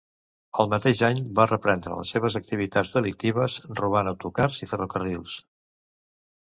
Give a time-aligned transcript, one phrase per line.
[0.61, 5.41] El mateix any va reprendre les seves activitats delictives, robant autocars i ferrocarrils.